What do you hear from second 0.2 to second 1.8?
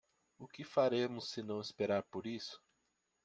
O que faremos senão